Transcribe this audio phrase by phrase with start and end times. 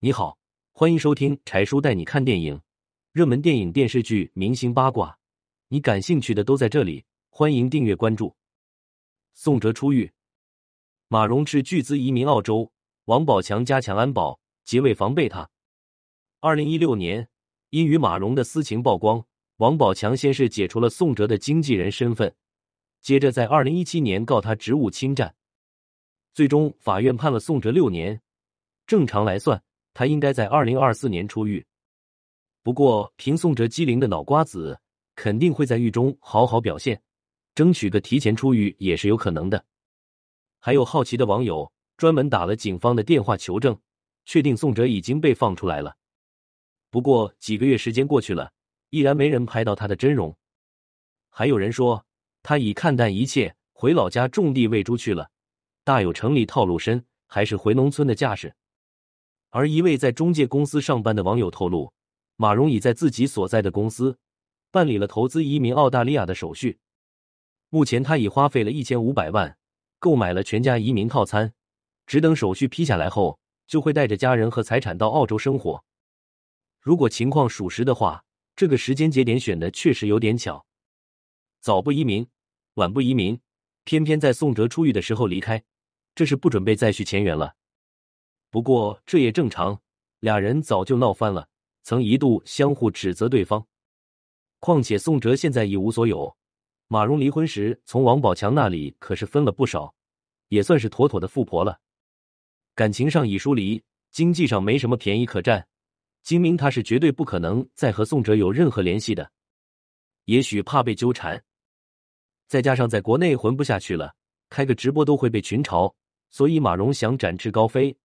[0.00, 0.38] 你好，
[0.70, 2.60] 欢迎收听柴叔带你看电影，
[3.10, 5.18] 热门电影、电视剧、明星八卦，
[5.66, 7.04] 你感兴趣的都在这里。
[7.30, 8.36] 欢迎订阅关注。
[9.34, 10.12] 宋哲出狱，
[11.08, 12.70] 马蓉斥巨资移民澳洲，
[13.06, 15.50] 王宝强加强安保，结尾防备他。
[16.38, 17.28] 二零一六年，
[17.70, 19.26] 因与马蓉的私情曝光，
[19.56, 22.32] 王宝强先是解除了宋哲的经纪人身份，
[23.00, 25.34] 接着在二零一七年告他职务侵占，
[26.32, 28.22] 最终法院判了宋哲六年。
[28.86, 29.60] 正常来算。
[29.98, 31.66] 他应该在二零二四年出狱，
[32.62, 34.78] 不过凭宋哲机灵的脑瓜子，
[35.16, 37.02] 肯定会在狱中好好表现，
[37.52, 39.64] 争取个提前出狱也是有可能的。
[40.60, 43.76] 还有好奇的网友专门打了警方的电话求证，
[44.24, 45.96] 确定宋哲已经被放出来了。
[46.90, 48.52] 不过几个月时间过去了，
[48.90, 50.32] 依然没人拍到他的真容。
[51.28, 52.06] 还有人说
[52.44, 55.28] 他已看淡一切，回老家种地喂猪去了，
[55.82, 58.54] 大有城里套路深，还是回农村的架势。
[59.50, 61.92] 而一位在中介公司上班的网友透露，
[62.36, 64.18] 马蓉已在自己所在的公司
[64.70, 66.78] 办理了投资移民澳大利亚的手续。
[67.70, 69.56] 目前，他已花费了一千五百万
[69.98, 71.52] 购买了全家移民套餐，
[72.06, 75.84] 只等手续批下来后，就会带着家人和财产到澳洲生活。
[76.80, 78.24] 如果情况属实的话，
[78.56, 80.64] 这个时间节点选的确实有点巧，
[81.60, 82.26] 早不移民，
[82.74, 83.40] 晚不移民，
[83.84, 85.62] 偏偏在宋哲出狱的时候离开，
[86.14, 87.56] 这是不准备再续前缘了。
[88.50, 89.80] 不过这也正常，
[90.20, 91.48] 俩人早就闹翻了，
[91.82, 93.66] 曾一度相互指责对方。
[94.60, 96.34] 况且宋哲现在一无所有，
[96.86, 99.94] 马蓉离婚时从王宝强那里可是分了不少，
[100.48, 101.78] 也算是妥妥的富婆了。
[102.74, 105.68] 感情上已疏离，经济上没什么便宜可占，
[106.22, 109.30] 精明他是绝对不可能再和宋哲有任何联系的。
[110.24, 111.42] 也许怕被纠缠，
[112.48, 114.14] 再加上在国内混不下去了，
[114.48, 115.92] 开个直播都会被群嘲，
[116.30, 117.96] 所以马蓉想展翅高飞。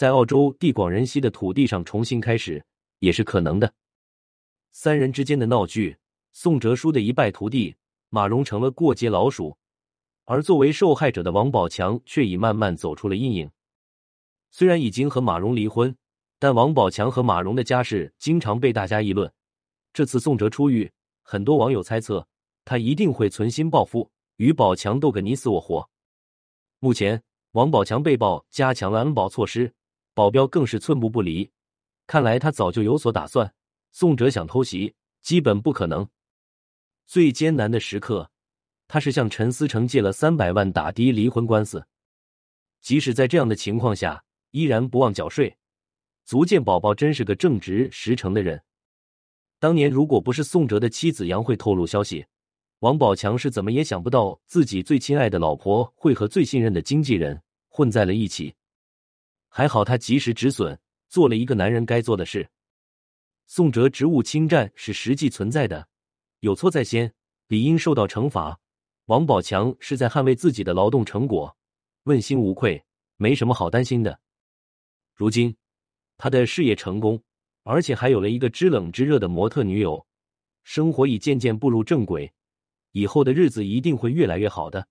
[0.00, 2.64] 在澳洲地广人稀的土地上重新开始
[3.00, 3.70] 也是可能的。
[4.72, 5.98] 三人之间的闹剧，
[6.32, 7.76] 宋哲输的一败涂地，
[8.08, 9.58] 马蓉成了过街老鼠，
[10.24, 13.50] 而作为受害者的王宝强却已慢慢走出了阴影。
[14.50, 15.94] 虽然已经和马蓉离婚，
[16.38, 19.30] 但王宝强和马蓉的家事经常被大家议论。
[19.92, 22.26] 这次宋哲出狱，很多网友猜测
[22.64, 25.90] 他一定会存心报复，与宝强斗个你死我活。
[26.78, 29.74] 目前，王宝强被曝加强了安保措施。
[30.20, 31.50] 保镖更是寸步不离，
[32.06, 33.54] 看来他早就有所打算。
[33.90, 36.06] 宋哲想偷袭，基本不可能。
[37.06, 38.30] 最艰难的时刻，
[38.86, 41.86] 他是向陈思成借了三百万打的离婚官司。
[42.82, 45.56] 即使在这样的情况下，依然不忘缴税，
[46.26, 48.62] 足见宝宝真是个正直实诚的人。
[49.58, 52.26] 当年如果不是宋哲的妻子杨慧透露消息，
[52.80, 58.54] 王宝强是怎么也想不到自己最亲爱的老婆会和最信任的经纪人混在了一起。
[59.50, 60.78] 还好他及时止损，
[61.08, 62.48] 做了一个男人该做的事。
[63.46, 65.88] 宋哲职务侵占是实际存在的，
[66.38, 67.12] 有错在先，
[67.48, 68.58] 理应受到惩罚。
[69.06, 71.56] 王宝强是在捍卫自己的劳动成果，
[72.04, 72.84] 问心无愧，
[73.16, 74.20] 没什么好担心的。
[75.16, 75.56] 如今
[76.16, 77.20] 他的事业成功，
[77.64, 80.06] 而且还有了一个知冷知热的模特女友，
[80.62, 82.32] 生活已渐渐步入正轨，
[82.92, 84.86] 以后的日子一定会越来越好的。